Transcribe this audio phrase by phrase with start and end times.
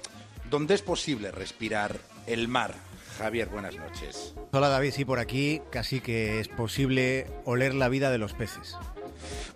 [0.51, 1.97] donde es posible respirar
[2.27, 2.75] el mar.
[3.23, 4.35] Javier, buenas noches.
[4.51, 8.77] Hola David, sí, por aquí casi que es posible oler la vida de los peces.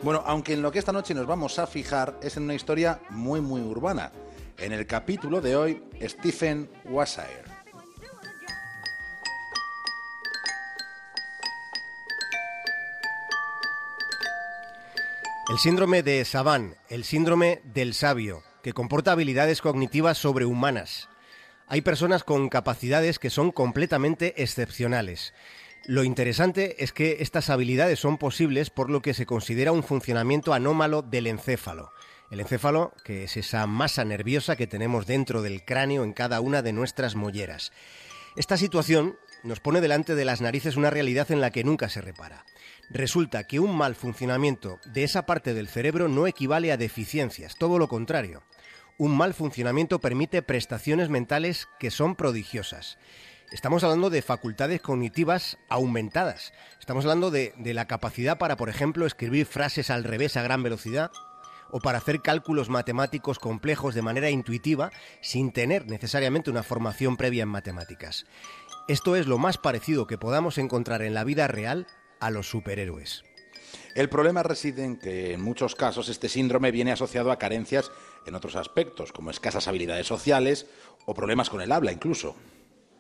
[0.05, 3.01] Bueno, aunque en lo que esta noche nos vamos a fijar es en una historia
[3.11, 4.13] muy, muy urbana.
[4.57, 7.43] En el capítulo de hoy, Stephen Wasire.
[15.51, 21.09] El síndrome de Savant, el síndrome del sabio, que comporta habilidades cognitivas sobrehumanas.
[21.69, 25.35] Hay personas con capacidades que son completamente excepcionales.
[25.85, 30.55] Lo interesante es que estas habilidades son posibles por lo que se considera un funcionamiento
[30.55, 31.91] anómalo del encéfalo.
[32.31, 36.63] El encéfalo, que es esa masa nerviosa que tenemos dentro del cráneo en cada una
[36.63, 37.73] de nuestras molleras.
[38.37, 42.01] Esta situación nos pone delante de las narices una realidad en la que nunca se
[42.01, 42.45] repara.
[42.91, 47.79] Resulta que un mal funcionamiento de esa parte del cerebro no equivale a deficiencias, todo
[47.79, 48.43] lo contrario.
[48.99, 52.97] Un mal funcionamiento permite prestaciones mentales que son prodigiosas.
[53.53, 56.55] Estamos hablando de facultades cognitivas aumentadas.
[56.81, 60.63] Estamos hablando de, de, la capacidad para, por ejemplo, escribir frases al revés a gran
[60.63, 61.11] velocidad
[61.71, 67.43] o para hacer cálculos matemáticos complejos de manera intuitiva sin tener necesariamente una formación previa
[67.43, 68.25] en matemáticas.
[68.89, 71.87] Esto es lo más parecido que podamos encontrar en la vida real
[72.19, 73.25] a los superhéroes.
[73.95, 77.91] El problema reside en que en muchos casos este síndrome viene asociado a carencias
[78.27, 80.67] en otros aspectos, como escasas habilidades sociales
[81.07, 82.35] o problemas con el habla incluso.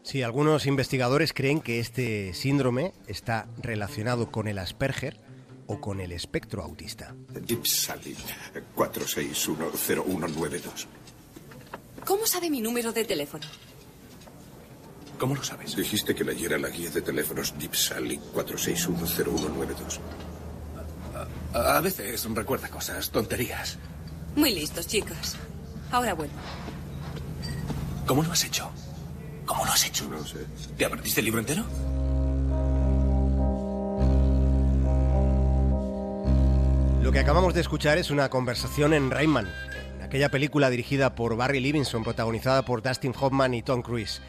[0.02, 5.18] Sí, algunos investigadores creen que este síndrome está relacionado con el Asperger
[5.66, 7.16] o con el espectro autista.
[7.28, 8.16] Dipsalin
[8.76, 10.86] 4610192.
[12.04, 13.44] ¿Cómo sabe mi número de teléfono?
[15.18, 15.74] ¿Cómo lo sabes?
[15.74, 19.98] Dijiste que leyera la guía de teléfonos Dipsalin 4610192.
[21.52, 23.76] A, a veces recuerda cosas, tonterías.
[24.36, 25.34] Muy listos, chicos.
[25.90, 26.34] Ahora vuelvo.
[28.06, 28.70] ¿Cómo lo has hecho?
[29.46, 30.06] ¿Cómo lo has hecho?
[30.08, 30.46] No sé.
[30.76, 31.64] ¿Te aprendiste el libro entero?
[37.02, 39.48] Lo que acabamos de escuchar es una conversación en Rayman,
[39.96, 44.20] en aquella película dirigida por Barry Levinson, protagonizada por Dustin Hoffman y Tom Cruise.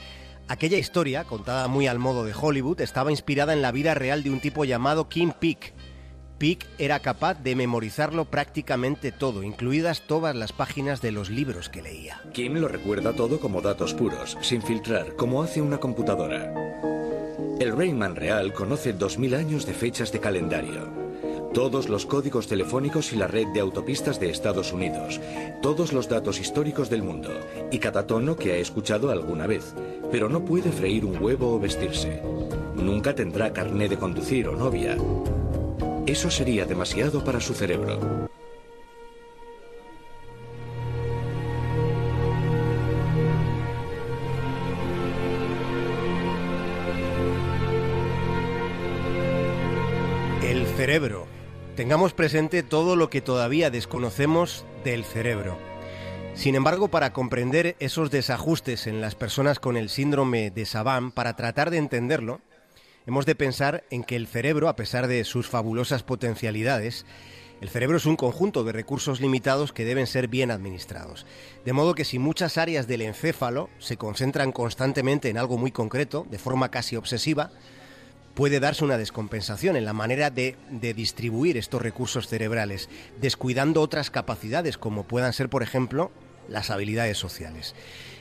[0.47, 4.29] Aquella historia, contada muy al modo de Hollywood, estaba inspirada en la vida real de
[4.29, 5.73] un tipo llamado Kim Peek.
[6.37, 11.81] Peek era capaz de memorizarlo prácticamente todo, incluidas todas las páginas de los libros que
[11.81, 12.21] leía.
[12.33, 16.53] Kim lo recuerda todo como datos puros, sin filtrar, como hace una computadora.
[17.59, 21.07] El Rayman real conoce 2000 años de fechas de calendario
[21.57, 25.19] todos los códigos telefónicos y la red de autopistas de Estados Unidos,
[25.63, 27.31] todos los datos históricos del mundo
[27.71, 29.73] y cada tono que ha escuchado alguna vez,
[30.11, 32.21] pero no puede freír un huevo o vestirse.
[32.75, 34.97] Nunca tendrá carné de conducir o novia.
[36.07, 38.29] Eso sería demasiado para su cerebro.
[50.41, 51.27] El cerebro.
[51.75, 55.57] Tengamos presente todo lo que todavía desconocemos del cerebro.
[56.35, 61.35] Sin embargo, para comprender esos desajustes en las personas con el síndrome de Savant, para
[61.35, 62.39] tratar de entenderlo,
[63.07, 67.05] hemos de pensar en que el cerebro, a pesar de sus fabulosas potencialidades,
[67.61, 71.25] el cerebro es un conjunto de recursos limitados que deben ser bien administrados.
[71.65, 76.27] De modo que si muchas áreas del encéfalo se concentran constantemente en algo muy concreto,
[76.29, 77.49] de forma casi obsesiva,
[78.35, 82.89] puede darse una descompensación en la manera de, de, distribuir estos recursos cerebrales,
[83.19, 86.11] descuidando otras capacidades como puedan ser, por ejemplo,
[86.47, 87.73] las habilidades sociales.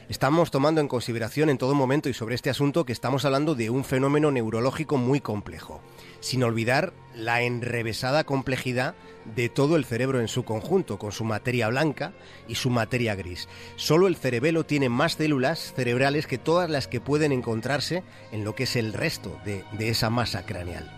[0.09, 3.71] Estamos tomando en consideración en todo momento y sobre este asunto que estamos hablando de
[3.71, 5.81] un fenómeno neurológico muy complejo,
[6.21, 8.95] sin olvidar la enrevesada complejidad
[9.35, 12.13] de todo el cerebro en su conjunto, con su materia blanca
[12.47, 13.49] y su materia gris.
[13.75, 18.55] Solo el cerebelo tiene más células cerebrales que todas las que pueden encontrarse en lo
[18.55, 20.89] que es el resto de, de esa masa craneal.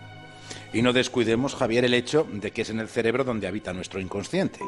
[0.71, 3.99] Y no descuidemos, Javier, el hecho de que es en el cerebro donde habita nuestro
[3.99, 4.59] inconsciente.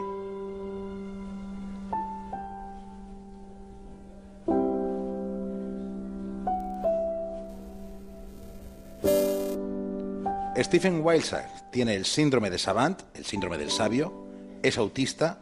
[10.63, 14.27] Stephen Wildside tiene el síndrome de Savant, el síndrome del sabio,
[14.61, 15.39] es autista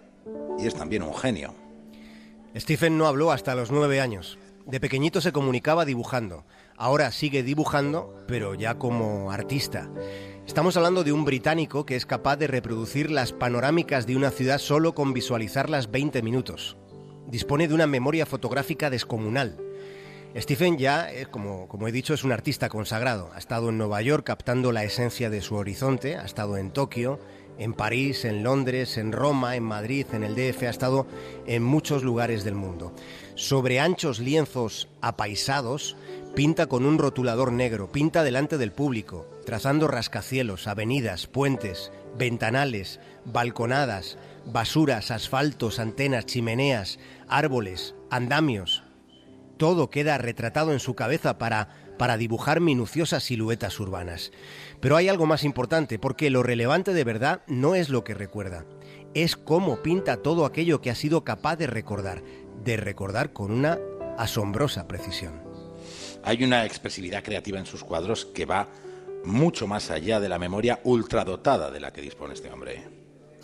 [0.58, 1.54] y es también un genio.
[2.56, 4.38] Stephen no habló hasta los nueve años.
[4.66, 6.46] De pequeñito se comunicaba dibujando.
[6.78, 9.90] Ahora sigue dibujando, pero ya como artista.
[10.48, 14.58] Estamos hablando de un británico que es capaz de reproducir las panorámicas de una ciudad
[14.58, 16.78] solo con visualizarlas 20 minutos.
[17.28, 19.58] Dispone de una memoria fotográfica descomunal.
[20.36, 23.32] Stephen ya, eh, como, como he dicho, es un artista consagrado.
[23.34, 27.20] Ha estado en Nueva York captando la esencia de su horizonte, ha estado en Tokio,
[27.58, 31.08] en París, en Londres, en Roma, en Madrid, en el DF, ha estado
[31.46, 32.94] en muchos lugares del mundo.
[33.36, 35.98] Sobre anchos lienzos apaisados,
[36.36, 44.18] pinta con un rotulador negro, pinta delante del público, trazando rascacielos, avenidas, puentes, ventanales, balconadas,
[44.46, 48.84] basuras, asfaltos, antenas, chimeneas, árboles, andamios.
[49.60, 51.68] Todo queda retratado en su cabeza para,
[51.98, 54.32] para dibujar minuciosas siluetas urbanas.
[54.80, 58.66] Pero hay algo más importante, porque lo relevante de verdad no es lo que recuerda,
[59.14, 62.24] es cómo pinta todo aquello que ha sido capaz de recordar,
[62.64, 63.78] de recordar con una
[64.18, 65.44] asombrosa precisión.
[66.24, 68.70] Hay una expresividad creativa en sus cuadros que va
[69.26, 72.88] mucho más allá de la memoria ultradotada de la que dispone este hombre.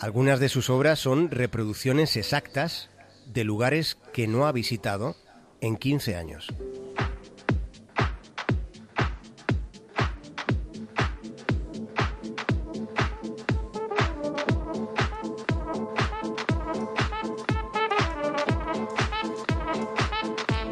[0.00, 2.88] Algunas de sus obras son reproducciones exactas
[3.26, 5.14] de lugares que no ha visitado
[5.60, 6.48] en 15 años.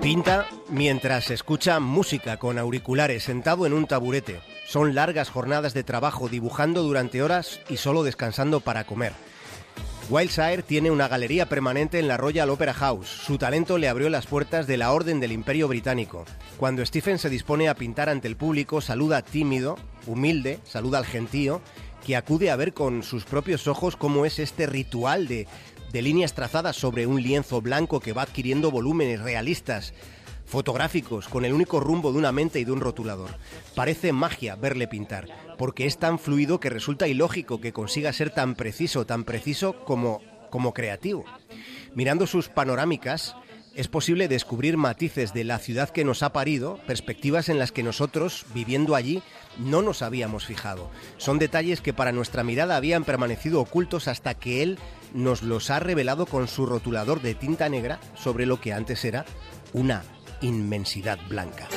[0.05, 4.43] Pinta mientras escucha música con auriculares sentado en un taburete.
[4.67, 9.15] Son largas jornadas de trabajo dibujando durante horas y solo descansando para comer.
[10.11, 13.09] Wildshire tiene una galería permanente en la Royal Opera House.
[13.09, 16.25] Su talento le abrió las puertas de la Orden del Imperio Británico.
[16.59, 21.63] Cuando Stephen se dispone a pintar ante el público, saluda tímido, humilde, saluda al gentío,
[22.07, 25.47] que acude a ver con sus propios ojos cómo es este ritual de
[25.95, 29.95] de líneas trazadas sobre un lienzo blanco que va adquiriendo volúmenes realistas,
[30.45, 33.31] fotográficos, con el único rumbo de una mente y de un rotulador.
[33.75, 38.55] Parece magia verle pintar, porque es tan fluido que resulta ilógico que consiga ser tan
[38.55, 40.21] preciso, tan preciso como,
[40.51, 41.25] como creativo.
[41.95, 43.37] Mirando sus panorámicas,
[43.75, 47.83] es posible descubrir matices de la ciudad que nos ha parido, perspectivas en las que
[47.83, 49.23] nosotros, viviendo allí,
[49.59, 50.91] no nos habíamos fijado.
[51.17, 54.79] Son detalles que para nuestra mirada habían permanecido ocultos hasta que él
[55.13, 59.25] nos los ha revelado con su rotulador de tinta negra sobre lo que antes era
[59.73, 60.05] una
[60.45, 61.69] inmensidad blanca.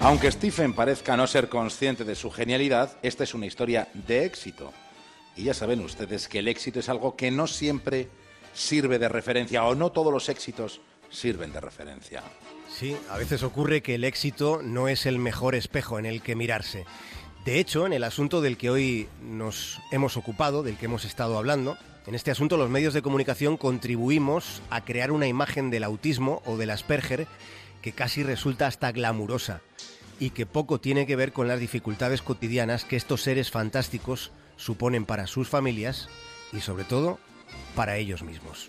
[0.00, 4.72] Aunque Stephen parezca no ser consciente de su genialidad, esta es una historia de éxito.
[5.36, 8.08] Y ya saben ustedes que el éxito es algo que no siempre
[8.54, 10.80] sirve de referencia o no todos los éxitos
[11.10, 12.22] sirven de referencia.
[12.70, 16.34] Sí, a veces ocurre que el éxito no es el mejor espejo en el que
[16.34, 16.86] mirarse.
[17.44, 21.38] De hecho, en el asunto del que hoy nos hemos ocupado, del que hemos estado
[21.38, 26.42] hablando, en este asunto los medios de comunicación contribuimos a crear una imagen del autismo
[26.44, 27.26] o del Asperger
[27.80, 29.62] que casi resulta hasta glamurosa
[30.18, 35.06] y que poco tiene que ver con las dificultades cotidianas que estos seres fantásticos suponen
[35.06, 36.08] para sus familias
[36.52, 37.18] y sobre todo
[37.74, 38.68] para ellos mismos.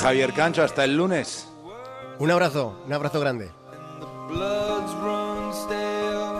[0.00, 1.48] Javier Cancho, hasta el lunes.
[2.18, 3.50] Un abrazo, un abrazo grande.
[4.30, 6.32] Onda Cero,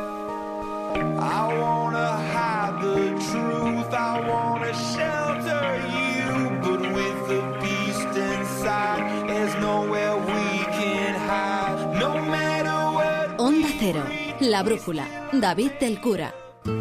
[14.52, 16.41] La Brújula, David del Cura.